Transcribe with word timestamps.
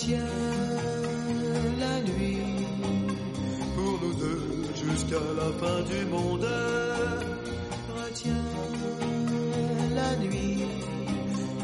Retiens 0.00 0.18
la 1.78 2.00
nuit 2.10 2.38
pour 3.74 4.00
nous 4.00 4.14
deux 4.14 4.62
jusqu'à 4.74 5.20
la 5.36 5.48
fin 5.60 5.82
du 5.82 6.06
monde. 6.06 6.48
Retiens 7.94 8.32
la 9.94 10.16
nuit 10.16 10.64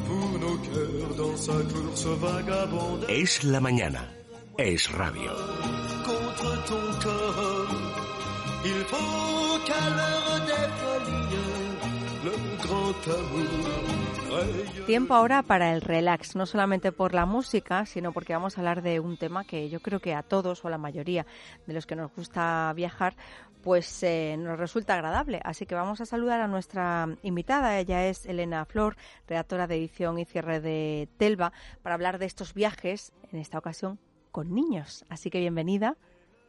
pour 0.06 0.38
nos 0.38 0.58
cœurs 0.58 1.14
dans 1.16 1.36
sa 1.38 1.52
course 1.72 2.06
vagabonde. 2.20 3.06
Es 3.08 3.42
la 3.42 3.58
mañana. 3.58 4.04
Es 4.58 4.86
radio. 4.90 5.32
Contre 6.04 6.64
ton 6.66 6.86
corps, 7.02 7.74
il 8.66 8.84
faut 8.90 9.58
qu'à 9.64 9.80
l'heure 9.96 10.40
des 10.44 10.68
folies, 10.76 11.75
Tiempo 14.86 15.14
ahora 15.14 15.42
para 15.42 15.72
el 15.72 15.80
relax, 15.80 16.36
no 16.36 16.46
solamente 16.46 16.92
por 16.92 17.14
la 17.14 17.26
música, 17.26 17.86
sino 17.86 18.12
porque 18.12 18.32
vamos 18.32 18.56
a 18.56 18.60
hablar 18.60 18.82
de 18.82 19.00
un 19.00 19.16
tema 19.16 19.44
que 19.44 19.68
yo 19.68 19.80
creo 19.80 20.00
que 20.00 20.14
a 20.14 20.22
todos 20.22 20.64
o 20.64 20.68
a 20.68 20.70
la 20.70 20.78
mayoría 20.78 21.26
de 21.66 21.74
los 21.74 21.86
que 21.86 21.96
nos 21.96 22.14
gusta 22.14 22.72
viajar, 22.74 23.16
pues 23.62 24.02
eh, 24.02 24.36
nos 24.38 24.58
resulta 24.58 24.94
agradable. 24.94 25.40
Así 25.44 25.66
que 25.66 25.74
vamos 25.74 26.00
a 26.00 26.06
saludar 26.06 26.40
a 26.40 26.48
nuestra 26.48 27.08
invitada. 27.22 27.78
Ella 27.78 28.06
es 28.06 28.26
Elena 28.26 28.64
Flor, 28.64 28.96
redactora 29.26 29.66
de 29.66 29.76
edición 29.76 30.18
y 30.18 30.24
cierre 30.24 30.60
de 30.60 31.08
Telva, 31.18 31.52
para 31.82 31.94
hablar 31.94 32.18
de 32.18 32.26
estos 32.26 32.54
viajes, 32.54 33.12
en 33.32 33.38
esta 33.38 33.58
ocasión 33.58 33.98
con 34.30 34.54
niños. 34.54 35.04
Así 35.08 35.30
que 35.30 35.40
bienvenida. 35.40 35.96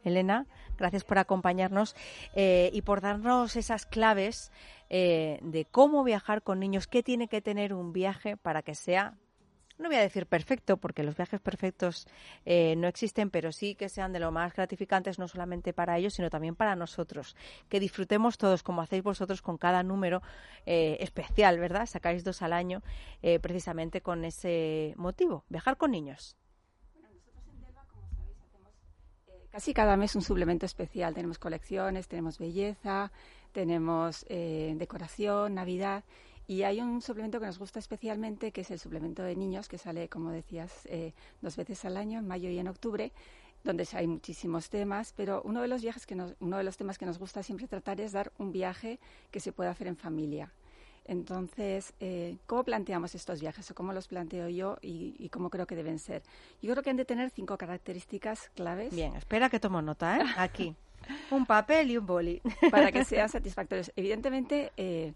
Elena, 0.08 0.46
gracias 0.76 1.04
por 1.04 1.18
acompañarnos 1.18 1.94
eh, 2.34 2.70
y 2.72 2.82
por 2.82 3.00
darnos 3.00 3.56
esas 3.56 3.86
claves 3.86 4.50
eh, 4.90 5.38
de 5.42 5.64
cómo 5.64 6.04
viajar 6.04 6.42
con 6.42 6.58
niños, 6.58 6.86
qué 6.86 7.02
tiene 7.02 7.28
que 7.28 7.40
tener 7.40 7.72
un 7.72 7.92
viaje 7.92 8.36
para 8.36 8.62
que 8.62 8.74
sea, 8.74 9.14
no 9.78 9.88
voy 9.88 9.96
a 9.96 10.00
decir 10.00 10.26
perfecto, 10.26 10.76
porque 10.76 11.04
los 11.04 11.16
viajes 11.16 11.40
perfectos 11.40 12.08
eh, 12.44 12.74
no 12.76 12.88
existen, 12.88 13.30
pero 13.30 13.52
sí 13.52 13.76
que 13.76 13.88
sean 13.88 14.12
de 14.12 14.18
lo 14.18 14.32
más 14.32 14.52
gratificantes, 14.54 15.18
no 15.18 15.28
solamente 15.28 15.72
para 15.72 15.96
ellos, 15.96 16.14
sino 16.14 16.30
también 16.30 16.56
para 16.56 16.74
nosotros. 16.74 17.36
Que 17.68 17.78
disfrutemos 17.78 18.38
todos, 18.38 18.64
como 18.64 18.82
hacéis 18.82 19.04
vosotros 19.04 19.40
con 19.40 19.56
cada 19.56 19.82
número 19.84 20.20
eh, 20.66 20.96
especial, 21.00 21.58
¿verdad? 21.60 21.86
Sacáis 21.86 22.24
dos 22.24 22.42
al 22.42 22.52
año 22.52 22.82
eh, 23.22 23.38
precisamente 23.38 24.00
con 24.00 24.24
ese 24.24 24.94
motivo, 24.96 25.44
viajar 25.48 25.76
con 25.76 25.92
niños. 25.92 26.36
Casi 29.58 29.74
cada 29.74 29.96
mes 29.96 30.14
un 30.14 30.22
suplemento 30.22 30.66
especial. 30.66 31.14
Tenemos 31.14 31.40
colecciones, 31.40 32.06
tenemos 32.06 32.38
belleza, 32.38 33.10
tenemos 33.50 34.24
eh, 34.28 34.72
decoración, 34.78 35.54
Navidad. 35.54 36.04
Y 36.46 36.62
hay 36.62 36.80
un 36.80 37.02
suplemento 37.02 37.40
que 37.40 37.46
nos 37.46 37.58
gusta 37.58 37.80
especialmente, 37.80 38.52
que 38.52 38.60
es 38.60 38.70
el 38.70 38.78
suplemento 38.78 39.24
de 39.24 39.34
niños, 39.34 39.66
que 39.66 39.76
sale, 39.76 40.08
como 40.08 40.30
decías, 40.30 40.86
eh, 40.86 41.12
dos 41.42 41.56
veces 41.56 41.84
al 41.84 41.96
año, 41.96 42.20
en 42.20 42.28
mayo 42.28 42.48
y 42.48 42.60
en 42.60 42.68
octubre, 42.68 43.10
donde 43.64 43.84
hay 43.94 44.06
muchísimos 44.06 44.70
temas. 44.70 45.12
Pero 45.16 45.42
uno 45.44 45.60
de 45.60 45.66
los 45.66 45.82
viajes 45.82 46.06
que 46.06 46.14
nos, 46.14 46.36
uno 46.38 46.56
de 46.56 46.62
los 46.62 46.76
temas 46.76 46.96
que 46.96 47.06
nos 47.06 47.18
gusta 47.18 47.42
siempre 47.42 47.66
tratar 47.66 48.00
es 48.00 48.12
dar 48.12 48.30
un 48.38 48.52
viaje 48.52 49.00
que 49.32 49.40
se 49.40 49.50
pueda 49.50 49.70
hacer 49.70 49.88
en 49.88 49.96
familia. 49.96 50.52
Entonces, 51.08 51.94
eh, 52.00 52.36
¿cómo 52.46 52.64
planteamos 52.64 53.14
estos 53.14 53.40
viajes 53.40 53.70
o 53.70 53.74
cómo 53.74 53.94
los 53.94 54.06
planteo 54.06 54.48
yo 54.48 54.76
y, 54.82 55.16
y, 55.18 55.30
cómo 55.30 55.48
creo 55.48 55.66
que 55.66 55.74
deben 55.74 55.98
ser? 55.98 56.22
Yo 56.60 56.70
creo 56.72 56.82
que 56.84 56.90
han 56.90 56.96
de 56.96 57.06
tener 57.06 57.30
cinco 57.30 57.56
características 57.56 58.50
claves. 58.54 58.94
Bien, 58.94 59.16
espera 59.16 59.48
que 59.48 59.58
tomo 59.58 59.80
nota, 59.80 60.18
¿eh? 60.18 60.22
Aquí. 60.36 60.76
un 61.30 61.46
papel 61.46 61.90
y 61.90 61.96
un 61.96 62.04
boli. 62.04 62.42
para 62.70 62.92
que 62.92 63.04
sean 63.06 63.30
satisfactorios. 63.30 63.90
Evidentemente, 63.96 64.70
eh, 64.76 65.14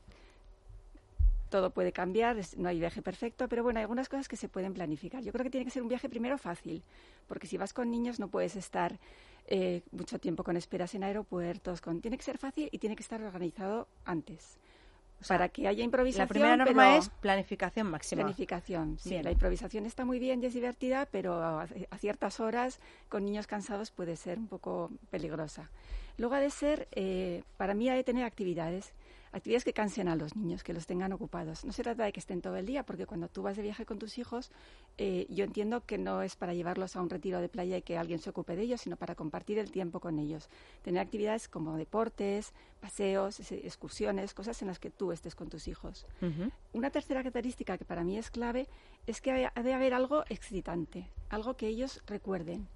todo 1.51 1.70
puede 1.70 1.93
cambiar, 1.93 2.39
no 2.57 2.70
hay 2.70 2.79
viaje 2.79 3.03
perfecto, 3.03 3.47
pero 3.47 3.63
bueno, 3.63 3.79
hay 3.79 3.83
algunas 3.83 4.09
cosas 4.09 4.27
que 4.27 4.37
se 4.37 4.48
pueden 4.48 4.73
planificar. 4.73 5.23
Yo 5.23 5.31
creo 5.31 5.45
que 5.45 5.51
tiene 5.51 5.67
que 5.67 5.70
ser 5.70 5.83
un 5.83 5.89
viaje 5.89 6.09
primero 6.09 6.39
fácil, 6.39 6.83
porque 7.27 7.47
si 7.47 7.58
vas 7.58 7.75
con 7.75 7.91
niños 7.91 8.19
no 8.19 8.29
puedes 8.29 8.57
estar 8.57 8.98
eh, 9.47 9.83
mucho 9.91 10.19
tiempo 10.19 10.42
con 10.42 10.57
esperas 10.57 10.95
en 10.95 11.05
aeropuertos. 11.05 11.83
Con... 11.83 12.01
Tiene 12.01 12.17
que 12.17 12.25
ser 12.25 12.39
fácil 12.39 12.70
y 12.73 12.79
tiene 12.79 12.97
que 12.97 13.02
estar 13.02 13.23
organizado 13.23 13.89
antes. 14.07 14.58
O 15.22 15.24
sea, 15.24 15.38
para 15.38 15.48
que 15.48 15.68
haya 15.68 15.84
improvisación. 15.84 16.24
La 16.24 16.28
primera 16.28 16.56
norma 16.56 16.96
es 16.96 17.08
planificación 17.08 17.86
máxima. 17.86 18.22
Planificación, 18.22 18.98
sí. 18.98 19.22
La 19.22 19.30
improvisación 19.30 19.86
está 19.86 20.05
muy 20.05 20.18
bien 20.18 20.42
y 20.42 20.46
es 20.46 20.55
divertida, 20.55 21.06
pero 21.10 21.34
a, 21.34 21.62
a, 21.62 21.98
ciertas 21.98 22.40
horas 22.40 22.80
con 23.08 23.24
niños 23.24 23.46
cansados 23.46 23.92
puede 23.92 24.16
ser 24.16 24.38
un 24.38 24.48
poco 24.48 24.90
peligrosa. 25.10 25.70
Luego 26.18 26.34
ha 26.34 26.40
de 26.40 26.50
ser, 26.50 26.88
eh, 26.92 27.44
para 27.56 27.74
mí 27.74 27.88
ha 27.88 27.94
de 27.94 28.05
tener 28.05 28.24
actividades 28.24 28.92
actividades 29.33 29.65
que 29.65 29.73
cansen 29.73 30.09
a 30.09 30.17
los 30.17 30.37
niños, 30.37 30.63
que 30.63 30.73
los 30.75 30.87
tengan 30.87 31.13
ocupados. 31.13 31.65
No 31.65 31.73
se 31.73 31.83
trata 31.83 32.05
de 32.05 32.13
que 32.13 32.20
estén 32.20 32.43
todo 32.43 32.57
el 32.57 32.67
día, 32.67 32.85
porque 32.85 33.07
cuando 33.07 33.29
tú 33.29 33.43
vas 33.43 33.57
de 33.57 33.63
viaje 33.63 33.87
con 33.87 33.98
tus 33.98 34.19
hijos, 34.19 34.51
eh, 34.98 35.27
yo 35.31 35.45
entiendo 35.45 35.85
que 35.85 35.98
no 35.98 36.23
es 36.23 36.37
para 36.37 36.55
llevarlos 36.55 36.97
a 36.97 37.03
un 37.03 37.09
retiro 37.09 37.41
de 37.41 37.48
playa 37.48 37.79
y 37.79 37.83
que 37.83 37.97
alguien 37.97 38.19
se 38.19 38.31
ocupe 38.31 38.55
de 38.57 38.63
ellos, 38.63 38.83
sino 38.83 38.97
para 38.97 39.15
compartir 39.15 39.59
el 39.59 39.70
tiempo 39.70 40.01
con 40.01 40.19
ellos. 40.19 40.48
Tener 40.83 41.01
actividades 41.01 41.48
como 41.48 41.77
deportes, 41.77 42.53
paseos, 42.81 43.41
excursiones, 43.51 44.35
cosas 44.35 44.61
en 44.63 44.69
las 44.69 44.79
que 44.79 44.91
tú 44.91 45.13
estés 45.13 45.35
con 45.35 45.49
tus 45.49 45.67
hijos. 45.67 46.07
Uh 46.20 46.27
-huh. 46.27 46.53
Una 46.75 46.91
tercera 46.91 47.20
característica 47.20 47.79
que 47.79 47.85
para 47.85 48.05
mí 48.05 48.19
es 48.19 48.31
clave 48.31 48.69
es 49.07 49.20
que 49.20 49.51
ha 49.53 49.63
de 49.63 49.73
haber 49.73 49.95
algo 49.95 50.25
excitante, 50.29 51.09
algo 51.31 51.57
que 51.57 51.69
ellos 51.69 52.03
recuerden. 52.07 52.69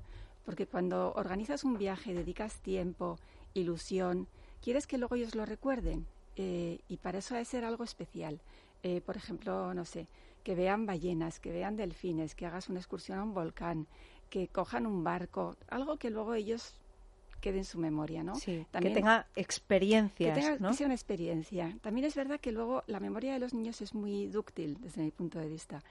Porque 0.44 0.66
cuando 0.66 1.12
organizas 1.14 1.64
un 1.64 1.76
viaje, 1.76 2.14
dedicas 2.14 2.60
tiempo, 2.60 3.18
ilusión, 3.52 4.28
quieres 4.62 4.86
que 4.86 4.96
luego 4.96 5.16
ellos 5.16 5.34
lo 5.34 5.44
recuerden 5.44 6.06
eh, 6.36 6.80
y 6.88 6.96
para 6.98 7.18
eso 7.18 7.34
ha 7.34 7.38
de 7.38 7.44
ser 7.44 7.64
algo 7.64 7.84
especial. 7.84 8.40
Eh, 8.82 9.00
por 9.00 9.16
ejemplo, 9.16 9.74
no 9.74 9.84
sé, 9.84 10.06
que 10.42 10.54
vean 10.54 10.86
ballenas, 10.86 11.40
que 11.40 11.50
vean 11.50 11.76
delfines, 11.76 12.34
que 12.34 12.46
hagas 12.46 12.68
una 12.68 12.78
excursión 12.78 13.18
a 13.18 13.24
un 13.24 13.34
volcán, 13.34 13.86
que 14.30 14.48
cojan 14.48 14.86
un 14.86 15.02
barco, 15.02 15.56
algo 15.68 15.96
que 15.96 16.10
luego 16.10 16.34
ellos 16.34 16.74
quede 17.40 17.58
en 17.58 17.64
su 17.64 17.78
memoria, 17.78 18.22
¿no? 18.22 18.34
Sí, 18.36 18.66
También, 18.70 18.94
que 18.94 19.00
tenga 19.00 19.26
experiencias, 19.36 20.34
que, 20.34 20.40
tenga, 20.40 20.58
¿no? 20.58 20.70
que 20.70 20.76
sea 20.76 20.86
una 20.86 20.94
experiencia. 20.94 21.76
También 21.80 22.06
es 22.06 22.14
verdad 22.14 22.40
que 22.40 22.52
luego 22.52 22.82
la 22.86 23.00
memoria 23.00 23.32
de 23.32 23.38
los 23.38 23.54
niños 23.54 23.80
es 23.80 23.94
muy 23.94 24.26
dúctil 24.26 24.78
desde 24.80 25.02
mi 25.02 25.10
punto 25.10 25.38
de 25.38 25.48
vista 25.48 25.82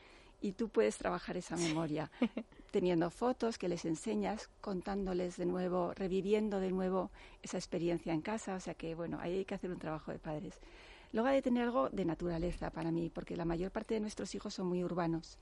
y 0.41 0.53
tú 0.53 0.69
puedes 0.69 0.97
trabajar 0.97 1.37
esa 1.37 1.55
memoria 1.57 2.11
teniendo 2.71 3.09
fotos 3.09 3.57
que 3.57 3.69
les 3.69 3.85
enseñas, 3.85 4.49
contándoles 4.61 5.37
de 5.37 5.45
nuevo, 5.45 5.93
reviviendo 5.93 6.59
de 6.59 6.71
nuevo 6.71 7.11
esa 7.41 7.57
experiencia 7.57 8.13
en 8.13 8.21
casa, 8.21 8.55
o 8.55 8.59
sea 8.59 8.73
que 8.73 8.95
bueno, 8.95 9.19
ahí 9.21 9.37
hay 9.37 9.45
que 9.45 9.55
hacer 9.55 9.71
un 9.71 9.79
trabajo 9.79 10.11
de 10.11 10.19
padres. 10.19 10.59
Luego 11.13 11.29
hay 11.29 11.35
de 11.35 11.41
tener 11.41 11.63
algo 11.63 11.89
de 11.89 12.03
naturaleza 12.03 12.71
para 12.71 12.91
mí, 12.91 13.09
porque 13.09 13.37
la 13.37 13.45
mayor 13.45 13.71
parte 13.71 13.93
de 13.93 14.01
nuestros 14.01 14.35
hijos 14.35 14.53
son 14.53 14.67
muy 14.67 14.83
urbanos 14.83 15.37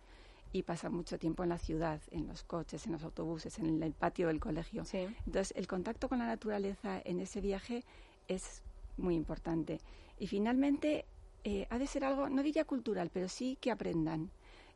y 0.51 0.61
pasan 0.61 0.93
mucho 0.93 1.17
tiempo 1.17 1.41
en 1.41 1.49
la 1.49 1.57
ciudad, 1.57 1.99
en 2.11 2.27
los 2.27 2.43
coches, 2.43 2.85
en 2.85 2.91
los 2.91 3.03
autobuses, 3.03 3.57
en 3.57 3.81
el 3.81 3.93
patio 3.93 4.27
del 4.27 4.39
colegio. 4.39 4.85
Sí. 4.85 5.07
Entonces, 5.25 5.51
el 5.57 5.65
contacto 5.65 6.07
con 6.07 6.19
la 6.19 6.27
naturaleza 6.27 7.01
en 7.03 7.19
ese 7.19 7.41
viaje 7.41 7.83
es 8.27 8.61
muy 8.97 9.15
importante. 9.15 9.79
Y 10.19 10.27
finalmente, 10.27 11.05
eh, 11.43 11.65
ha 11.71 11.79
de 11.79 11.87
ser 11.87 12.05
algo, 12.05 12.29
no 12.29 12.43
diría 12.43 12.65
cultural, 12.65 13.09
pero 13.11 13.27
sí 13.27 13.57
que 13.59 13.71
aprendan. 13.71 14.29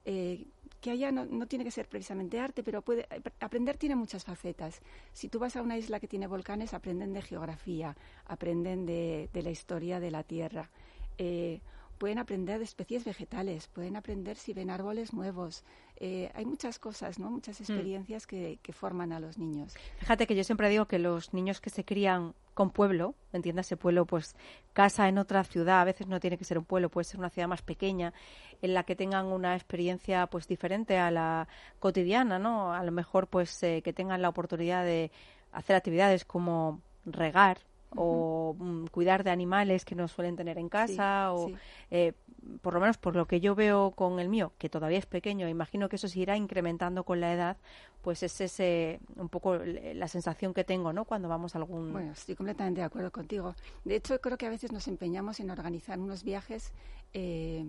Eh, 0.09 0.45
que 0.79 0.91
haya, 0.91 1.11
no, 1.11 1.47
tiene 1.47 1.65
que 1.65 1.71
ser 1.71 1.89
precisamente 1.89 2.39
arte, 2.39 2.63
pero 2.63 2.81
puede, 2.81 3.05
aprender 3.41 3.75
tiene 3.77 3.95
muchas 3.95 4.23
facetas. 4.23 4.81
Si 5.11 5.27
tú 5.27 5.37
vas 5.37 5.57
a 5.57 5.61
una 5.61 5.77
isla 5.77 5.99
que 5.99 6.07
tiene 6.07 6.27
volcanes, 6.27 6.73
aprenden 6.73 7.11
de 7.11 7.21
geografía, 7.21 7.97
aprenden 8.25 8.85
de, 8.85 9.29
de 9.33 9.41
la 9.41 9.49
historia 9.49 9.99
de 9.99 10.11
la 10.11 10.23
Tierra. 10.23 10.69
Eh, 11.17 11.59
pueden 11.97 12.19
aprender 12.19 12.59
de 12.59 12.65
especies 12.65 13.03
vegetales, 13.03 13.67
pueden 13.67 13.95
aprender 13.95 14.37
si 14.37 14.53
ven 14.53 14.69
árboles 14.69 15.13
nuevos. 15.13 15.63
Eh, 15.97 16.31
hay 16.35 16.45
muchas 16.45 16.79
cosas, 16.79 17.19
¿no? 17.19 17.29
Muchas 17.29 17.59
experiencias 17.59 18.25
mm. 18.25 18.27
que, 18.27 18.59
que, 18.61 18.73
forman 18.73 19.11
a 19.11 19.19
los 19.19 19.37
niños. 19.37 19.73
Fíjate 19.97 20.27
que 20.27 20.35
yo 20.35 20.43
siempre 20.43 20.69
digo 20.69 20.85
que 20.85 20.99
los 20.99 21.33
niños 21.33 21.59
que 21.59 21.69
se 21.69 21.83
crían 21.83 22.33
con 22.53 22.71
pueblo, 22.71 23.13
entiéndase 23.33 23.77
pueblo, 23.77 24.05
pues 24.05 24.35
casa 24.73 25.07
en 25.07 25.19
otra 25.19 25.43
ciudad, 25.43 25.81
a 25.81 25.83
veces 25.85 26.07
no 26.07 26.19
tiene 26.19 26.37
que 26.37 26.43
ser 26.43 26.57
un 26.57 26.65
pueblo, 26.65 26.89
puede 26.89 27.05
ser 27.05 27.19
una 27.19 27.29
ciudad 27.29 27.47
más 27.47 27.61
pequeña, 27.61 28.13
en 28.61 28.73
la 28.73 28.83
que 28.83 28.95
tengan 28.95 29.27
una 29.27 29.55
experiencia 29.55 30.25
pues 30.27 30.47
diferente 30.47 30.97
a 30.97 31.11
la 31.11 31.47
cotidiana, 31.79 32.39
¿no? 32.39 32.73
A 32.73 32.83
lo 32.83 32.91
mejor 32.91 33.27
pues 33.27 33.61
eh, 33.61 33.81
que 33.83 33.93
tengan 33.93 34.21
la 34.21 34.29
oportunidad 34.29 34.83
de 34.83 35.11
hacer 35.51 35.75
actividades 35.75 36.25
como 36.25 36.81
regar, 37.05 37.59
o 37.95 38.55
um, 38.59 38.87
cuidar 38.87 39.23
de 39.23 39.31
animales 39.31 39.85
que 39.85 39.95
no 39.95 40.07
suelen 40.07 40.35
tener 40.35 40.57
en 40.57 40.69
casa 40.69 41.29
sí, 41.29 41.35
o 41.35 41.47
sí. 41.47 41.55
Eh, 41.91 42.13
por 42.61 42.73
lo 42.73 42.79
menos 42.79 42.97
por 42.97 43.15
lo 43.15 43.25
que 43.25 43.39
yo 43.39 43.55
veo 43.55 43.91
con 43.91 44.19
el 44.19 44.29
mío 44.29 44.53
que 44.57 44.69
todavía 44.69 44.97
es 44.97 45.05
pequeño 45.05 45.47
imagino 45.47 45.89
que 45.89 45.95
eso 45.97 46.07
se 46.07 46.19
irá 46.19 46.37
incrementando 46.37 47.03
con 47.03 47.19
la 47.19 47.33
edad 47.33 47.57
pues 48.01 48.23
es 48.23 48.39
ese 48.39 48.99
un 49.15 49.29
poco 49.29 49.57
la 49.57 50.07
sensación 50.07 50.53
que 50.53 50.63
tengo 50.63 50.93
no 50.93 51.05
cuando 51.05 51.27
vamos 51.27 51.55
a 51.55 51.57
algún 51.59 51.91
bueno 51.91 52.11
estoy 52.11 52.35
completamente 52.35 52.81
de 52.81 52.85
acuerdo 52.85 53.11
contigo 53.11 53.55
de 53.85 53.95
hecho 53.95 54.19
creo 54.21 54.37
que 54.37 54.45
a 54.45 54.49
veces 54.49 54.71
nos 54.71 54.87
empeñamos 54.87 55.39
en 55.39 55.49
organizar 55.49 55.99
unos 55.99 56.23
viajes 56.23 56.71
eh, 57.13 57.65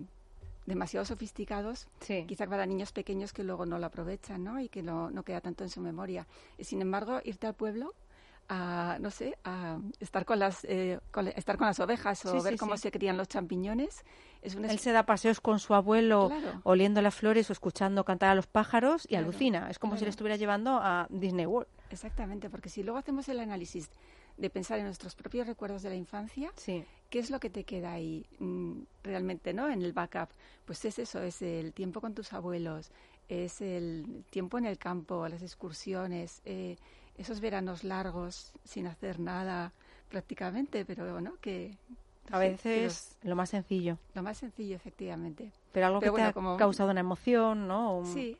demasiado 0.69 1.03
sofisticados, 1.05 1.87
sí. 1.99 2.25
quizá 2.27 2.47
para 2.47 2.65
niños 2.65 2.93
pequeños 2.93 3.33
que 3.33 3.43
luego 3.43 3.65
no 3.65 3.79
lo 3.79 3.87
aprovechan 3.87 4.43
¿no? 4.43 4.59
y 4.61 4.69
que 4.69 4.83
no, 4.83 5.09
no 5.09 5.23
queda 5.23 5.41
tanto 5.41 5.63
en 5.63 5.69
su 5.69 5.81
memoria. 5.81 6.27
Y 6.57 6.63
sin 6.63 6.81
embargo, 6.81 7.19
irte 7.23 7.47
al 7.47 7.55
pueblo 7.55 7.93
a, 8.49 8.97
no 8.99 9.11
sé, 9.11 9.37
a 9.43 9.77
estar 9.99 10.25
con 10.25 10.39
las, 10.39 10.65
eh, 10.65 10.99
estar 11.35 11.57
con 11.57 11.67
las 11.67 11.79
ovejas 11.79 12.25
o 12.25 12.41
ver 12.41 12.57
cómo 12.57 12.75
se 12.77 12.91
crían 12.91 13.15
los 13.15 13.27
champiñones. 13.27 14.03
Es 14.41 14.55
Él 14.55 14.79
se 14.79 14.91
da 14.91 15.05
paseos 15.05 15.39
con 15.39 15.59
su 15.59 15.75
abuelo 15.75 16.31
oliendo 16.63 17.01
las 17.01 17.13
flores 17.13 17.49
o 17.49 17.53
escuchando 17.53 18.03
cantar 18.03 18.29
a 18.29 18.35
los 18.35 18.47
pájaros 18.47 19.05
y 19.07 19.15
alucina. 19.15 19.69
Es 19.69 19.77
como 19.77 19.97
si 19.97 20.03
le 20.03 20.09
estuviera 20.09 20.35
llevando 20.35 20.79
a 20.81 21.07
Disney 21.09 21.45
World. 21.45 21.69
Exactamente, 21.91 22.49
porque 22.49 22.69
si 22.69 22.83
luego 22.83 22.97
hacemos 22.97 23.29
el 23.29 23.39
análisis 23.39 23.89
de 24.37 24.49
pensar 24.49 24.79
en 24.79 24.85
nuestros 24.85 25.15
propios 25.15 25.45
recuerdos 25.45 25.83
de 25.83 25.89
la 25.89 25.95
infancia, 25.95 26.51
¿qué 26.65 27.19
es 27.19 27.29
lo 27.29 27.39
que 27.39 27.49
te 27.49 27.65
queda 27.65 27.91
ahí 27.91 28.25
mm, 28.39 28.81
realmente, 29.03 29.53
no? 29.53 29.69
En 29.69 29.81
el 29.81 29.93
backup, 29.93 30.29
pues 30.65 30.83
es 30.85 30.97
eso, 30.97 31.21
es 31.21 31.41
el 31.41 31.73
tiempo 31.73 32.01
con 32.01 32.13
tus 32.15 32.31
abuelos, 32.33 32.91
es 33.27 33.61
el 33.61 34.23
tiempo 34.29 34.57
en 34.57 34.65
el 34.65 34.77
campo, 34.77 35.27
las 35.27 35.43
excursiones, 35.43 36.41
eh, 36.45 36.77
esos 37.19 37.41
veranos 37.41 37.83
largos 37.83 38.53
sin 38.63 38.87
hacer 38.87 39.19
nada 39.19 39.73
prácticamente, 40.09 40.85
pero 40.85 41.11
bueno, 41.11 41.33
que... 41.41 41.77
A 42.31 42.37
veces 42.37 43.17
lo 43.23 43.35
más 43.35 43.49
sencillo. 43.49 43.97
Lo 44.13 44.21
más 44.21 44.37
sencillo, 44.37 44.75
efectivamente. 44.75 45.51
Pero 45.71 45.87
algo 45.87 45.99
que 45.99 46.11
te 46.11 46.21
ha 46.21 46.33
causado 46.57 46.91
una 46.91 46.99
emoción, 46.99 47.67
¿no? 47.67 48.03
Sí. 48.05 48.37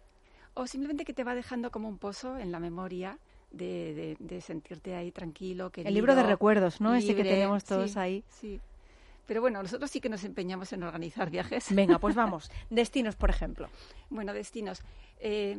O 0.53 0.67
simplemente 0.67 1.05
que 1.05 1.13
te 1.13 1.23
va 1.23 1.33
dejando 1.33 1.71
como 1.71 1.87
un 1.89 1.97
pozo 1.97 2.37
en 2.37 2.51
la 2.51 2.59
memoria 2.59 3.17
de, 3.51 4.15
de, 4.19 4.41
sentirte 4.41 4.95
ahí 4.95 5.11
tranquilo. 5.11 5.71
el 5.75 5.93
libro 5.93 6.15
de 6.15 6.21
recuerdos, 6.21 6.81
¿no? 6.81 6.93
Ese 6.93 7.15
que 7.15 7.23
tenemos 7.23 7.63
todos 7.63 7.97
ahí. 7.97 8.23
Sí. 8.29 8.61
Pero 9.25 9.41
bueno, 9.41 9.61
nosotros 9.61 9.91
sí 9.91 10.01
que 10.01 10.09
nos 10.09 10.23
empeñamos 10.23 10.73
en 10.73 10.83
organizar 10.83 11.29
viajes. 11.29 11.73
Venga, 11.73 11.99
pues 11.99 12.15
vamos. 12.15 12.51
destinos, 12.69 13.15
por 13.15 13.29
ejemplo. 13.29 13.69
Bueno, 14.09 14.33
destinos. 14.33 14.81
Eh, 15.19 15.57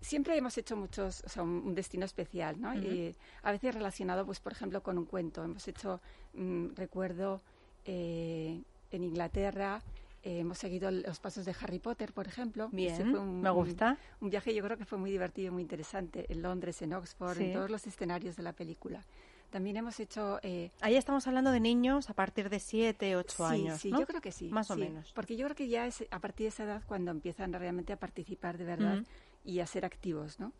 siempre 0.00 0.36
hemos 0.36 0.56
hecho 0.58 0.76
muchos, 0.76 1.22
o 1.24 1.28
sea, 1.28 1.42
un, 1.42 1.74
destino 1.74 2.04
especial, 2.04 2.60
¿no? 2.60 2.74
y 2.74 3.14
a 3.42 3.52
veces 3.52 3.74
relacionado, 3.74 4.24
pues, 4.24 4.40
por 4.40 4.52
ejemplo, 4.52 4.82
con 4.82 4.98
un 4.98 5.04
cuento. 5.04 5.44
Hemos 5.44 5.66
hecho, 5.68 6.00
mm, 6.34 6.74
recuerdo, 6.74 7.40
eh, 7.84 8.62
en 8.90 9.04
Inglaterra, 9.04 9.82
eh, 10.22 10.40
hemos 10.40 10.58
seguido 10.58 10.90
los 10.90 11.20
pasos 11.20 11.44
de 11.44 11.54
Harry 11.60 11.78
Potter, 11.78 12.12
por 12.12 12.26
ejemplo. 12.26 12.68
Bien, 12.72 13.40
me 13.40 13.50
gusta. 13.50 13.98
Un, 14.20 14.30
viaje 14.30 14.54
yo 14.54 14.62
creo 14.64 14.76
que 14.76 14.84
fue 14.84 14.98
muy 14.98 15.10
divertido 15.10 15.48
y 15.48 15.50
muy 15.50 15.62
interesante 15.62 16.26
en 16.28 16.42
Londres, 16.42 16.82
en 16.82 16.92
Oxford, 16.92 17.40
en 17.40 17.52
todos 17.52 17.70
los 17.70 17.86
escenarios 17.86 18.36
de 18.36 18.42
la 18.42 18.52
película. 18.52 19.04
También 19.50 19.78
hemos 19.78 19.98
hecho... 19.98 20.38
Eh, 20.42 20.70
Ahí 20.82 20.96
estamos 20.96 21.26
hablando 21.26 21.50
de 21.50 21.60
niños 21.60 22.10
a 22.10 22.14
partir 22.14 22.50
de 22.50 22.60
7, 22.60 23.16
8 23.16 23.46
años, 23.46 23.80
Sí, 23.80 23.90
yo 23.90 24.06
creo 24.06 24.20
que 24.20 24.32
sí. 24.32 24.48
Más 24.48 24.70
o 24.70 24.76
menos. 24.76 25.10
Porque 25.14 25.36
yo 25.36 25.46
creo 25.46 25.56
que 25.56 25.68
ya 25.68 25.86
es 25.86 26.04
a 26.10 26.18
partir 26.18 26.44
de 26.44 26.48
esa 26.48 26.64
edad 26.64 26.82
cuando 26.86 27.10
empiezan 27.10 27.52
realmente 27.54 27.94
a 27.94 27.96
participar 27.96 28.58
de 28.58 28.64
verdad 28.64 29.04
y 29.48 29.60
a 29.60 29.66
ser 29.66 29.86
activos, 29.86 30.38
¿no? 30.38 30.52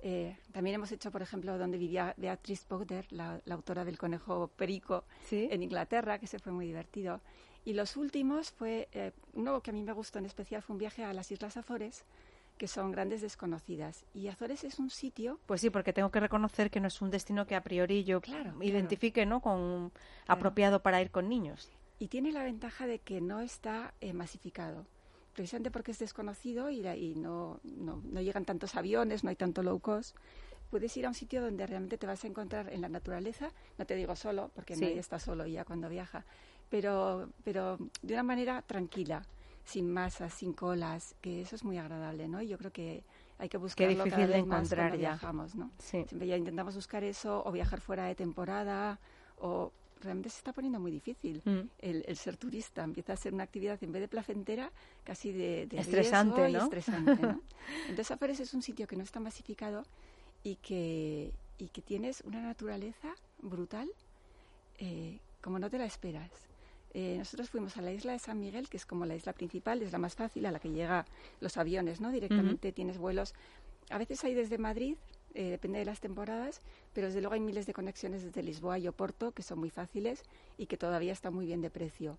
Eh, 0.00 0.36
también 0.52 0.74
hemos 0.74 0.92
hecho, 0.92 1.10
por 1.10 1.22
ejemplo, 1.22 1.56
donde 1.56 1.78
vivía 1.78 2.12
Beatrice 2.18 2.66
Potter, 2.68 3.06
la, 3.10 3.40
autora 3.50 3.86
del 3.86 3.96
Conejo 3.96 4.48
Perico, 4.48 5.04
en 5.30 5.62
Inglaterra, 5.62 6.18
que 6.18 6.26
se 6.26 6.38
fue 6.38 6.52
muy 6.52 6.66
divertido. 6.66 7.22
Y 7.64 7.72
los 7.72 7.96
últimos 7.96 8.50
fue, 8.50 8.90
eh, 8.92 9.12
uno 9.32 9.62
que 9.62 9.70
a 9.70 9.72
mí 9.72 9.82
me 9.82 9.92
gustó 9.92 10.18
en 10.18 10.26
especial 10.26 10.60
fue 10.60 10.74
un 10.74 10.78
viaje 10.78 11.04
a 11.04 11.14
las 11.14 11.32
Islas 11.32 11.56
Azores, 11.56 12.04
que 12.58 12.68
son 12.68 12.92
grandes 12.92 13.22
desconocidas. 13.22 14.04
Y 14.12 14.28
Azores 14.28 14.62
es 14.64 14.78
un 14.78 14.90
sitio... 14.90 15.40
Pues 15.46 15.62
sí, 15.62 15.70
porque 15.70 15.94
tengo 15.94 16.10
que 16.10 16.20
reconocer 16.20 16.70
que 16.70 16.80
no 16.80 16.88
es 16.88 17.00
un 17.00 17.10
destino 17.10 17.46
que 17.46 17.54
a 17.56 17.62
priori 17.62 18.04
yo 18.04 18.20
identifique 18.60 19.24
¿no? 19.24 19.40
con 19.40 19.90
apropiado 20.26 20.82
para 20.82 21.00
ir 21.00 21.10
con 21.10 21.30
niños. 21.30 21.70
Y 21.98 22.08
tiene 22.08 22.30
la 22.30 22.42
ventaja 22.42 22.86
de 22.86 22.98
que 22.98 23.22
no 23.22 23.40
está 23.40 23.94
eh, 24.02 24.12
masificado 24.12 24.84
precisamente 25.34 25.70
porque 25.70 25.90
es 25.90 25.98
desconocido 25.98 26.70
y, 26.70 26.86
y 26.86 27.14
no, 27.16 27.60
no, 27.64 28.00
no, 28.04 28.20
llegan 28.20 28.44
tantos 28.44 28.76
aviones, 28.76 29.24
no 29.24 29.30
hay 29.30 29.36
tanto 29.36 29.62
low 29.62 29.78
cost, 29.80 30.16
puedes 30.70 30.96
ir 30.96 31.06
a 31.06 31.08
un 31.08 31.14
sitio 31.14 31.42
donde 31.42 31.66
realmente 31.66 31.98
te 31.98 32.06
vas 32.06 32.24
a 32.24 32.26
encontrar 32.26 32.72
en 32.72 32.80
la 32.80 32.88
naturaleza, 32.88 33.50
no 33.78 33.86
te 33.86 33.94
digo 33.94 34.16
solo, 34.16 34.50
porque 34.54 34.76
nadie 34.76 34.98
está 34.98 35.18
solo 35.18 35.46
ya 35.46 35.64
cuando 35.64 35.88
viaja, 35.88 36.24
pero, 36.70 37.28
pero 37.44 37.78
de 38.02 38.14
una 38.14 38.22
manera 38.22 38.62
tranquila, 38.62 39.26
sin 39.64 39.90
masas, 39.90 40.34
sin 40.34 40.52
colas, 40.52 41.14
que 41.20 41.42
eso 41.42 41.56
es 41.56 41.64
muy 41.64 41.78
agradable, 41.78 42.28
¿no? 42.28 42.42
Y 42.42 42.48
yo 42.48 42.58
creo 42.58 42.72
que 42.72 43.02
hay 43.38 43.48
que 43.48 43.56
buscarlo 43.56 44.04
Qué 44.04 44.04
difícil 44.04 44.28
de 44.28 44.38
encontrar 44.38 44.92
ya. 44.92 44.98
viajamos, 44.98 45.54
¿no? 45.54 45.70
Siempre 45.78 46.26
ya 46.26 46.36
intentamos 46.36 46.74
buscar 46.74 47.02
eso 47.02 47.42
o 47.44 47.52
viajar 47.52 47.80
fuera 47.80 48.06
de 48.06 48.14
temporada 48.14 49.00
o 49.38 49.72
realmente 50.04 50.30
se 50.30 50.38
está 50.38 50.52
poniendo 50.52 50.78
muy 50.78 50.90
difícil 50.92 51.42
mm. 51.44 51.60
el, 51.78 52.16
ser 52.16 52.36
turista. 52.36 52.84
Empieza 52.84 53.14
a 53.14 53.16
ser 53.16 53.34
una 53.34 53.44
actividad 53.44 53.82
en 53.82 53.92
vez 53.92 54.02
de 54.02 54.08
placentera, 54.08 54.70
casi 55.02 55.32
de, 55.32 55.68
estresante, 55.72 56.48
¿no? 56.50 56.64
estresante. 56.64 57.12
Entonces, 57.88 58.10
Afares 58.10 58.40
es 58.40 58.54
un 58.54 58.62
sitio 58.62 58.86
que 58.86 58.96
no 58.96 59.02
está 59.02 59.20
masificado 59.20 59.84
y 60.42 60.56
que, 60.56 61.32
y 61.58 61.68
que 61.68 61.82
tienes 61.82 62.20
una 62.22 62.40
naturaleza 62.40 63.14
brutal 63.42 63.90
eh, 64.78 65.18
como 65.40 65.58
no 65.58 65.70
te 65.70 65.78
la 65.78 65.84
esperas. 65.84 66.30
Eh, 66.94 67.16
nosotros 67.18 67.50
fuimos 67.50 67.76
a 67.76 67.82
la 67.82 67.92
isla 67.92 68.12
de 68.12 68.18
San 68.18 68.38
Miguel, 68.38 68.68
que 68.68 68.76
es 68.76 68.86
como 68.86 69.04
la 69.04 69.16
isla 69.16 69.32
principal, 69.32 69.82
es 69.82 69.92
la 69.92 69.98
más 69.98 70.14
fácil, 70.14 70.46
a 70.46 70.52
la 70.52 70.60
que 70.60 70.70
llega 70.70 71.04
los 71.40 71.56
aviones, 71.56 72.00
¿no? 72.00 72.10
Directamente 72.12 72.72
tienes 72.72 72.98
vuelos. 72.98 73.34
A 73.90 73.98
veces 73.98 74.22
hay 74.24 74.34
desde 74.34 74.58
Madrid, 74.58 74.96
eh, 75.34 75.50
depende 75.50 75.80
de 75.80 75.84
las 75.84 76.00
temporadas, 76.00 76.60
pero 76.92 77.08
desde 77.08 77.20
luego 77.20 77.34
hay 77.34 77.40
miles 77.40 77.66
de 77.66 77.74
conexiones 77.74 78.22
desde 78.22 78.42
Lisboa 78.42 78.78
y 78.78 78.88
Oporto 78.88 79.32
que 79.32 79.42
son 79.42 79.58
muy 79.58 79.70
fáciles 79.70 80.22
y 80.58 80.66
que 80.66 80.76
todavía 80.76 81.12
están 81.12 81.34
muy 81.34 81.46
bien 81.46 81.60
de 81.60 81.70
precio. 81.70 82.18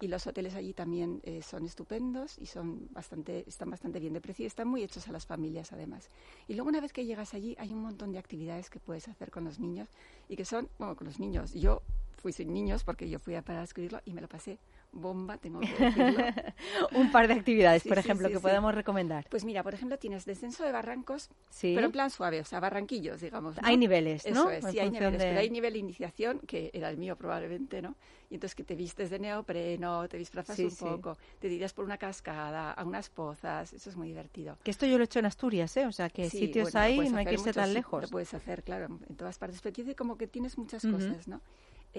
Y 0.00 0.08
los 0.08 0.26
hoteles 0.26 0.54
allí 0.54 0.74
también 0.74 1.20
eh, 1.24 1.40
son 1.42 1.64
estupendos 1.64 2.36
y 2.38 2.46
son 2.46 2.88
bastante, 2.90 3.44
están 3.46 3.70
bastante 3.70 3.98
bien 3.98 4.12
de 4.12 4.20
precio 4.20 4.42
y 4.42 4.46
están 4.46 4.68
muy 4.68 4.82
hechos 4.82 5.08
a 5.08 5.12
las 5.12 5.24
familias 5.24 5.72
además. 5.72 6.08
Y 6.48 6.54
luego 6.54 6.68
una 6.68 6.80
vez 6.80 6.92
que 6.92 7.06
llegas 7.06 7.32
allí 7.32 7.56
hay 7.58 7.72
un 7.72 7.80
montón 7.80 8.12
de 8.12 8.18
actividades 8.18 8.68
que 8.68 8.78
puedes 8.78 9.08
hacer 9.08 9.30
con 9.30 9.44
los 9.44 9.58
niños 9.58 9.88
y 10.28 10.36
que 10.36 10.44
son, 10.44 10.68
bueno, 10.78 10.96
con 10.96 11.06
los 11.06 11.18
niños. 11.18 11.54
Yo 11.54 11.80
fui 12.18 12.32
sin 12.32 12.52
niños 12.52 12.84
porque 12.84 13.08
yo 13.08 13.18
fui 13.18 13.36
a 13.36 13.42
para 13.42 13.62
escribirlo 13.62 14.00
y 14.04 14.12
me 14.12 14.20
lo 14.20 14.28
pasé 14.28 14.58
bomba, 15.00 15.38
tengo 15.38 15.60
que 15.60 15.66
decirlo. 15.66 16.24
un 16.92 17.12
par 17.12 17.28
de 17.28 17.34
actividades, 17.34 17.84
por 17.84 17.98
ejemplo, 17.98 18.28
que 18.28 18.40
podemos 18.40 18.74
recomendar. 18.74 19.26
Pues 19.30 19.44
mira, 19.44 19.62
por 19.62 19.74
ejemplo, 19.74 19.98
tienes 19.98 20.24
descenso 20.24 20.64
de 20.64 20.72
barrancos, 20.72 21.30
pero 21.60 21.86
en 21.86 21.92
plan 21.92 22.10
suave, 22.10 22.40
o 22.40 22.44
sea, 22.44 22.60
barranquillos, 22.60 23.20
digamos. 23.20 23.56
Hay 23.62 23.76
niveles, 23.76 24.24
¿no? 24.26 24.50
Eso 24.50 24.68
es, 24.68 24.72
sí, 24.72 24.78
hay 24.78 24.90
niveles, 24.90 25.22
pero 25.22 25.38
hay 25.38 25.50
nivel 25.50 25.74
de 25.74 25.78
iniciación, 25.78 26.40
que 26.40 26.70
era 26.72 26.90
el 26.90 26.96
mío 26.96 27.16
probablemente, 27.16 27.82
¿no? 27.82 27.94
Y 28.28 28.34
entonces 28.34 28.56
que 28.56 28.64
te 28.64 28.74
vistes 28.74 29.08
de 29.10 29.20
neopreno, 29.20 30.08
te 30.08 30.18
disfrazas 30.18 30.58
un 30.58 30.74
poco, 30.74 31.16
te 31.38 31.48
tiras 31.48 31.72
por 31.72 31.84
una 31.84 31.96
cascada, 31.96 32.72
a 32.72 32.84
unas 32.84 33.08
pozas, 33.08 33.72
eso 33.72 33.88
es 33.88 33.96
muy 33.96 34.08
divertido. 34.08 34.58
Que 34.64 34.72
esto 34.72 34.84
yo 34.86 34.98
lo 34.98 35.04
he 35.04 35.06
hecho 35.06 35.20
en 35.20 35.26
Asturias, 35.26 35.76
¿eh? 35.76 35.86
O 35.86 35.92
sea, 35.92 36.10
que 36.10 36.28
sitios 36.28 36.74
hay, 36.74 37.08
no 37.08 37.18
hay 37.18 37.26
que 37.26 37.34
irse 37.34 37.52
tan 37.52 37.72
lejos. 37.72 38.02
Lo 38.02 38.08
puedes 38.08 38.34
hacer, 38.34 38.64
claro, 38.64 38.86
en 39.08 39.16
todas 39.16 39.38
partes, 39.38 39.60
pero 39.62 39.74
dice 39.74 39.94
como 39.94 40.18
que 40.18 40.26
tienes 40.26 40.58
muchas 40.58 40.82
cosas, 40.82 41.28
¿no? 41.28 41.40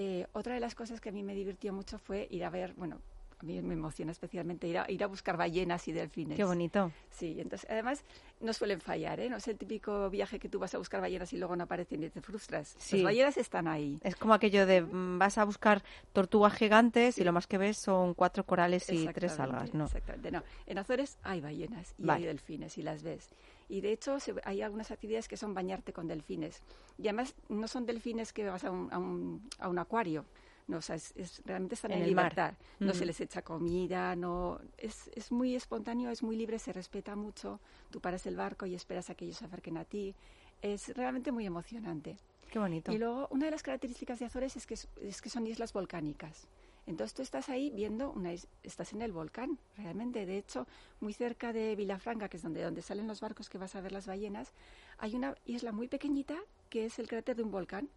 Eh, 0.00 0.28
otra 0.32 0.54
de 0.54 0.60
las 0.60 0.76
cosas 0.76 1.00
que 1.00 1.08
a 1.08 1.12
mí 1.12 1.24
me 1.24 1.34
divirtió 1.34 1.72
mucho 1.72 1.98
fue 1.98 2.28
ir 2.30 2.44
a 2.44 2.50
ver, 2.50 2.72
bueno, 2.74 3.00
a 3.40 3.44
mí 3.44 3.60
me 3.62 3.74
emociona 3.74 4.12
especialmente 4.12 4.66
ir 4.66 4.78
a, 4.78 4.90
ir 4.90 5.02
a 5.04 5.06
buscar 5.06 5.36
ballenas 5.36 5.86
y 5.88 5.92
delfines. 5.92 6.36
Qué 6.36 6.44
bonito. 6.44 6.90
Sí, 7.10 7.36
entonces 7.38 7.68
además 7.70 8.02
no 8.40 8.52
suelen 8.52 8.80
fallar, 8.80 9.20
¿eh? 9.20 9.30
No 9.30 9.36
es 9.36 9.46
el 9.48 9.56
típico 9.56 10.10
viaje 10.10 10.38
que 10.38 10.48
tú 10.48 10.58
vas 10.58 10.74
a 10.74 10.78
buscar 10.78 11.00
ballenas 11.00 11.32
y 11.32 11.38
luego 11.38 11.54
no 11.54 11.64
aparecen 11.64 12.02
y 12.02 12.10
te 12.10 12.20
frustras. 12.20 12.76
Las 12.92 13.02
ballenas 13.02 13.36
están 13.36 13.68
ahí. 13.68 13.98
Es 14.02 14.16
como 14.16 14.34
aquello 14.34 14.66
de 14.66 14.82
mm, 14.82 15.18
vas 15.18 15.38
a 15.38 15.44
buscar 15.44 15.82
tortugas 16.12 16.54
gigantes 16.54 17.18
y 17.18 17.24
lo 17.24 17.32
más 17.32 17.46
que 17.46 17.58
ves 17.58 17.78
son 17.78 18.14
cuatro 18.14 18.44
corales 18.44 18.90
y 18.90 19.06
tres 19.08 19.38
algas, 19.38 19.72
¿no? 19.74 19.84
Exactamente, 19.84 20.30
no. 20.30 20.42
En 20.66 20.78
Azores 20.78 21.18
hay 21.22 21.40
ballenas 21.40 21.94
y 21.98 22.10
hay 22.10 22.24
delfines 22.24 22.76
y 22.78 22.82
las 22.82 23.02
ves. 23.02 23.28
Y 23.68 23.82
de 23.82 23.92
hecho 23.92 24.16
hay 24.44 24.62
algunas 24.62 24.90
actividades 24.90 25.28
que 25.28 25.36
son 25.36 25.54
bañarte 25.54 25.92
con 25.92 26.08
delfines. 26.08 26.62
Y 26.96 27.02
además 27.02 27.34
no 27.48 27.68
son 27.68 27.86
delfines 27.86 28.32
que 28.32 28.48
vas 28.48 28.64
a 28.64 28.70
un, 28.70 28.92
a 28.92 28.98
un, 28.98 29.48
a 29.58 29.68
un 29.68 29.78
acuario 29.78 30.24
no, 30.68 30.76
o 30.78 30.82
sea, 30.82 30.96
es, 30.96 31.42
realmente 31.44 31.74
están 31.74 31.92
en, 31.92 32.06
libertad. 32.06 32.54
No 32.78 32.92
se 32.92 33.06
les 33.06 33.20
echa 33.20 33.42
comida, 33.42 34.14
no, 34.14 34.60
es, 34.76 35.10
es 35.14 35.32
muy 35.32 35.56
espontáneo, 35.56 36.10
es 36.10 36.22
muy 36.22 36.36
libre, 36.36 36.58
se 36.58 36.72
respeta 36.72 37.16
mucho. 37.16 37.58
Tú 37.90 38.00
paras 38.00 38.26
el 38.26 38.36
barco 38.36 38.66
y 38.66 38.74
esperas 38.74 39.08
a 39.08 39.14
que 39.14 39.24
ellos 39.24 39.38
se 39.38 39.46
acerquen 39.46 39.78
a 39.78 39.84
ti. 39.84 40.14
Es 40.60 40.94
realmente 40.94 41.32
muy 41.32 41.46
emocionante. 41.46 42.18
Qué 42.50 42.58
bonito. 42.58 42.92
Y 42.92 42.98
luego, 42.98 43.28
una 43.30 43.46
de 43.46 43.50
las 43.50 43.62
características 43.62 44.18
de 44.18 44.26
Azores 44.26 44.56
es 44.56 44.66
que, 44.66 44.74
es 44.74 45.22
que 45.22 45.30
son 45.30 45.46
islas 45.46 45.72
volcánicas. 45.72 46.46
Entonces 46.86 47.14
tú 47.14 47.22
estás 47.22 47.48
ahí 47.48 47.70
viendo, 47.70 48.10
una 48.12 48.32
estás 48.62 48.92
en 48.92 49.02
el 49.02 49.12
volcán, 49.12 49.58
realmente. 49.76 50.26
De 50.26 50.38
hecho, 50.38 50.66
muy 51.00 51.14
cerca 51.14 51.52
de 51.52 51.76
Vilafranca, 51.76 52.28
que 52.28 52.38
es 52.38 52.42
donde, 52.42 52.62
donde 52.62 52.82
salen 52.82 53.06
los 53.06 53.20
barcos 53.20 53.48
que 53.48 53.58
vas 53.58 53.74
a 53.74 53.80
ver 53.80 53.92
las 53.92 54.06
ballenas, 54.06 54.52
hay 54.98 55.14
una 55.14 55.34
isla 55.44 55.72
muy 55.72 55.88
pequeñita 55.88 56.36
que 56.70 56.86
es 56.86 56.98
el 56.98 57.08
cráter 57.08 57.36
de 57.36 57.42
un 57.42 57.50
volcán 57.50 57.88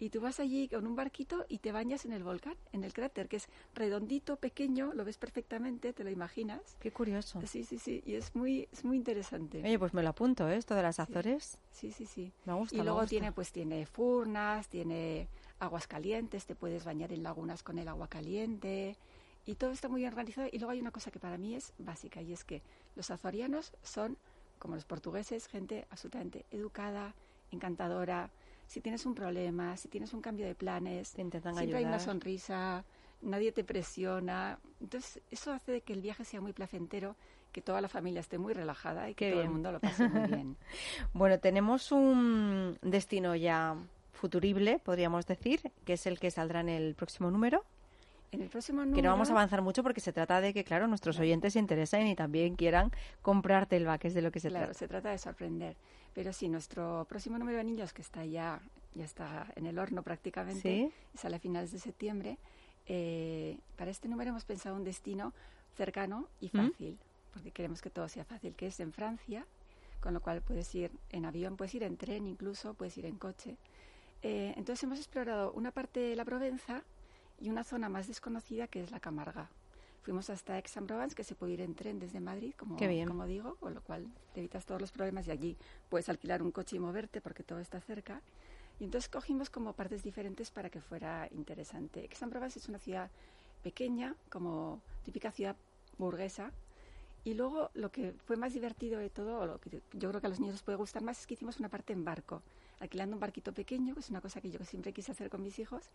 y 0.00 0.08
tú 0.08 0.20
vas 0.20 0.40
allí 0.40 0.66
con 0.66 0.86
un 0.86 0.96
barquito 0.96 1.44
y 1.48 1.58
te 1.58 1.72
bañas 1.72 2.06
en 2.06 2.12
el 2.12 2.24
volcán, 2.24 2.56
en 2.72 2.82
el 2.84 2.92
cráter, 2.92 3.28
que 3.28 3.36
es 3.36 3.48
redondito, 3.74 4.36
pequeño, 4.36 4.92
lo 4.94 5.04
ves 5.04 5.18
perfectamente, 5.18 5.92
te 5.92 6.02
lo 6.02 6.10
imaginas. 6.10 6.60
Qué 6.80 6.90
curioso. 6.90 7.40
Sí, 7.46 7.64
sí, 7.64 7.78
sí, 7.78 8.02
y 8.06 8.14
es 8.14 8.34
muy, 8.34 8.66
es 8.72 8.82
muy 8.82 8.96
interesante. 8.96 9.62
Oye, 9.62 9.78
pues 9.78 9.92
me 9.92 10.02
lo 10.02 10.08
apunto, 10.08 10.48
¿eh? 10.48 10.56
Esto 10.56 10.74
de 10.74 10.82
las 10.82 10.98
Azores. 10.98 11.58
Sí, 11.70 11.92
sí, 11.92 12.06
sí. 12.06 12.32
Me 12.46 12.54
gusta. 12.54 12.76
Y 12.76 12.80
luego 12.80 13.06
tiene, 13.06 13.30
pues 13.30 13.52
tiene 13.52 13.84
furnas, 13.84 14.68
tiene 14.68 15.28
aguas 15.58 15.86
calientes, 15.86 16.46
te 16.46 16.54
puedes 16.54 16.84
bañar 16.84 17.12
en 17.12 17.22
lagunas 17.22 17.62
con 17.62 17.78
el 17.78 17.86
agua 17.86 18.08
caliente 18.08 18.96
y 19.44 19.56
todo 19.56 19.70
está 19.70 19.88
muy 19.88 20.06
organizado. 20.06 20.48
Y 20.50 20.58
luego 20.58 20.72
hay 20.72 20.80
una 20.80 20.92
cosa 20.92 21.10
que 21.10 21.20
para 21.20 21.36
mí 21.36 21.54
es 21.54 21.74
básica 21.76 22.22
y 22.22 22.32
es 22.32 22.44
que 22.44 22.62
los 22.96 23.10
azorianos 23.10 23.72
son, 23.82 24.16
como 24.58 24.76
los 24.76 24.86
portugueses, 24.86 25.46
gente 25.46 25.86
absolutamente 25.90 26.46
educada, 26.50 27.14
encantadora, 27.50 28.30
si 28.70 28.80
tienes 28.80 29.04
un 29.04 29.16
problema, 29.16 29.76
si 29.76 29.88
tienes 29.88 30.12
un 30.14 30.20
cambio 30.20 30.46
de 30.46 30.54
planes, 30.54 31.12
Te 31.12 31.22
intentan 31.22 31.56
siempre 31.56 31.78
hay 31.78 31.84
una 31.84 31.98
sonrisa, 31.98 32.84
nadie 33.20 33.50
te 33.50 33.64
presiona. 33.64 34.60
Entonces, 34.80 35.20
eso 35.32 35.52
hace 35.52 35.72
de 35.72 35.80
que 35.80 35.92
el 35.92 36.00
viaje 36.00 36.24
sea 36.24 36.40
muy 36.40 36.52
placentero, 36.52 37.16
que 37.50 37.62
toda 37.62 37.80
la 37.80 37.88
familia 37.88 38.20
esté 38.20 38.38
muy 38.38 38.54
relajada 38.54 39.10
y 39.10 39.14
que 39.14 39.24
Qué 39.26 39.30
todo 39.32 39.40
bien. 39.40 39.48
el 39.48 39.52
mundo 39.54 39.72
lo 39.72 39.80
pase 39.80 40.08
muy 40.08 40.28
bien. 40.28 40.56
Bueno, 41.12 41.40
tenemos 41.40 41.90
un 41.90 42.78
destino 42.80 43.34
ya 43.34 43.74
futurible, 44.12 44.78
podríamos 44.78 45.26
decir, 45.26 45.60
que 45.84 45.94
es 45.94 46.06
el 46.06 46.20
que 46.20 46.30
saldrá 46.30 46.60
en 46.60 46.68
el 46.68 46.94
próximo 46.94 47.28
número. 47.32 47.64
En 48.32 48.42
el 48.42 48.48
próximo 48.48 48.80
número... 48.82 48.94
Que 48.94 49.02
no 49.02 49.10
vamos 49.10 49.28
a 49.28 49.32
avanzar 49.32 49.60
mucho 49.62 49.82
porque 49.82 50.00
se 50.00 50.12
trata 50.12 50.40
de 50.40 50.54
que, 50.54 50.62
claro, 50.64 50.86
nuestros 50.86 51.18
oyentes 51.18 51.54
se 51.54 51.58
interesen 51.58 52.06
y 52.06 52.14
también 52.14 52.54
quieran 52.56 52.92
comprar 53.22 53.66
Telva, 53.66 53.98
que 53.98 54.08
es 54.08 54.14
de 54.14 54.22
lo 54.22 54.30
que 54.30 54.40
se 54.40 54.48
claro, 54.48 54.66
trata. 54.66 54.78
se 54.78 54.88
trata 54.88 55.10
de 55.10 55.18
sorprender. 55.18 55.76
Pero 56.14 56.32
sí, 56.32 56.48
nuestro 56.48 57.06
próximo 57.08 57.38
número 57.38 57.58
de 57.58 57.64
niños, 57.64 57.92
que 57.92 58.02
está 58.02 58.24
ya, 58.24 58.60
ya 58.94 59.04
está 59.04 59.46
en 59.56 59.66
el 59.66 59.78
horno 59.78 60.02
prácticamente, 60.02 60.60
Sí. 61.12 61.18
sale 61.18 61.36
a 61.36 61.38
finales 61.40 61.72
de 61.72 61.78
septiembre, 61.78 62.38
eh, 62.86 63.58
para 63.76 63.90
este 63.90 64.08
número 64.08 64.30
hemos 64.30 64.44
pensado 64.44 64.76
un 64.76 64.84
destino 64.84 65.32
cercano 65.76 66.28
y 66.40 66.46
¿Mm? 66.46 66.50
fácil, 66.50 66.98
porque 67.32 67.50
queremos 67.52 67.82
que 67.82 67.90
todo 67.90 68.08
sea 68.08 68.24
fácil, 68.24 68.54
que 68.54 68.66
es 68.68 68.78
en 68.80 68.92
Francia, 68.92 69.46
con 70.00 70.14
lo 70.14 70.20
cual 70.20 70.40
puedes 70.40 70.72
ir 70.74 70.90
en 71.10 71.24
avión, 71.26 71.56
puedes 71.56 71.74
ir 71.74 71.82
en 71.82 71.96
tren 71.96 72.26
incluso, 72.26 72.74
puedes 72.74 72.96
ir 72.98 73.06
en 73.06 73.16
coche. 73.16 73.56
Eh, 74.22 74.52
entonces 74.56 74.82
hemos 74.84 74.98
explorado 74.98 75.52
una 75.52 75.70
parte 75.70 76.00
de 76.00 76.16
la 76.16 76.24
Provenza 76.24 76.82
y 77.40 77.50
una 77.50 77.64
zona 77.64 77.88
más 77.88 78.06
desconocida 78.06 78.68
que 78.68 78.82
es 78.82 78.90
la 78.90 79.00
Camarga. 79.00 79.48
Fuimos 80.02 80.30
hasta 80.30 80.54
Aix-en-Provence, 80.54 81.14
que 81.14 81.24
se 81.24 81.34
puede 81.34 81.52
ir 81.52 81.60
en 81.60 81.74
tren 81.74 81.98
desde 81.98 82.20
Madrid, 82.20 82.54
como, 82.56 82.76
como 82.76 83.26
digo, 83.26 83.56
con 83.56 83.74
lo 83.74 83.82
cual 83.82 84.06
te 84.32 84.40
evitas 84.40 84.64
todos 84.64 84.80
los 84.80 84.92
problemas 84.92 85.26
y 85.28 85.30
allí 85.30 85.56
puedes 85.90 86.08
alquilar 86.08 86.42
un 86.42 86.52
coche 86.52 86.76
y 86.76 86.78
moverte 86.78 87.20
porque 87.20 87.42
todo 87.42 87.60
está 87.60 87.80
cerca. 87.80 88.22
Y 88.78 88.84
entonces 88.84 89.10
cogimos 89.10 89.50
como 89.50 89.74
partes 89.74 90.02
diferentes 90.02 90.50
para 90.50 90.70
que 90.70 90.80
fuera 90.80 91.28
interesante. 91.32 92.00
Aix-en-Provence 92.00 92.58
es 92.58 92.68
una 92.68 92.78
ciudad 92.78 93.10
pequeña, 93.62 94.16
como 94.30 94.80
típica 95.04 95.30
ciudad 95.30 95.54
burguesa. 95.98 96.50
Y 97.24 97.34
luego 97.34 97.70
lo 97.74 97.90
que 97.90 98.12
fue 98.24 98.36
más 98.36 98.54
divertido 98.54 98.98
de 98.98 99.10
todo, 99.10 99.40
o 99.40 99.46
lo 99.46 99.60
que 99.60 99.82
yo 99.92 100.08
creo 100.08 100.20
que 100.20 100.26
a 100.26 100.30
los 100.30 100.40
niños 100.40 100.54
les 100.54 100.62
puede 100.62 100.78
gustar 100.78 101.02
más, 101.02 101.20
es 101.20 101.26
que 101.26 101.34
hicimos 101.34 101.58
una 101.58 101.68
parte 101.68 101.92
en 101.92 102.04
barco, 102.04 102.42
alquilando 102.78 103.16
un 103.16 103.20
barquito 103.20 103.52
pequeño, 103.52 103.94
que 103.94 104.00
es 104.00 104.10
una 104.10 104.20
cosa 104.20 104.40
que 104.40 104.50
yo 104.50 104.58
siempre 104.64 104.92
quise 104.92 105.12
hacer 105.12 105.28
con 105.28 105.42
mis 105.42 105.58
hijos, 105.58 105.90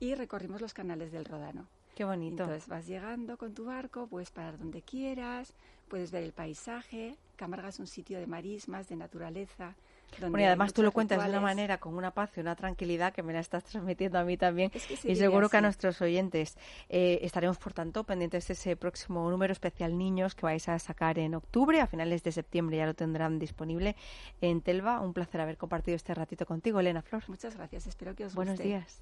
y 0.00 0.14
recorrimos 0.14 0.60
los 0.60 0.74
canales 0.74 1.12
del 1.12 1.24
Rodano. 1.24 1.66
Qué 1.94 2.04
bonito. 2.04 2.42
Entonces 2.42 2.68
vas 2.68 2.86
llegando 2.86 3.38
con 3.38 3.54
tu 3.54 3.64
barco, 3.64 4.06
puedes 4.06 4.30
parar 4.30 4.58
donde 4.58 4.82
quieras, 4.82 5.54
puedes 5.88 6.10
ver 6.10 6.24
el 6.24 6.32
paisaje. 6.32 7.16
Camarga 7.36 7.68
es 7.68 7.78
un 7.78 7.86
sitio 7.86 8.18
de 8.18 8.26
marismas, 8.26 8.88
de 8.88 8.96
naturaleza. 8.96 9.74
Bueno, 10.20 10.40
y 10.40 10.44
además 10.44 10.72
tú 10.72 10.82
lo 10.82 10.92
cuentas 10.92 11.22
de 11.22 11.28
una 11.30 11.40
manera 11.40 11.78
con 11.78 11.94
una 11.94 12.10
paz 12.10 12.30
y 12.36 12.40
una 12.40 12.54
tranquilidad 12.56 13.12
que 13.12 13.22
me 13.22 13.32
la 13.32 13.40
estás 13.40 13.64
transmitiendo 13.64 14.18
a 14.18 14.24
mí 14.24 14.36
también. 14.36 14.70
Es 14.74 14.86
que 14.86 15.12
y 15.12 15.16
seguro 15.16 15.48
que 15.48 15.56
a 15.58 15.60
nuestros 15.60 16.00
oyentes 16.00 16.56
eh, 16.88 17.18
estaremos, 17.22 17.58
por 17.58 17.72
tanto, 17.72 18.04
pendientes 18.04 18.46
de 18.48 18.54
ese 18.54 18.76
próximo 18.76 19.28
número 19.30 19.52
especial 19.52 19.96
Niños 19.96 20.34
que 20.34 20.46
vais 20.46 20.68
a 20.68 20.78
sacar 20.78 21.18
en 21.18 21.34
octubre. 21.34 21.80
A 21.80 21.86
finales 21.86 22.22
de 22.22 22.32
septiembre 22.32 22.78
ya 22.78 22.86
lo 22.86 22.94
tendrán 22.94 23.38
disponible 23.38 23.96
en 24.40 24.60
Telva. 24.62 25.00
Un 25.00 25.12
placer 25.12 25.40
haber 25.40 25.56
compartido 25.56 25.96
este 25.96 26.14
ratito 26.14 26.46
contigo, 26.46 26.80
Elena 26.80 27.02
Flor. 27.02 27.22
Muchas 27.28 27.56
gracias, 27.56 27.86
espero 27.86 28.14
que 28.14 28.24
os 28.24 28.34
Buenos 28.34 28.54
guste. 28.54 28.68
días. 28.68 29.00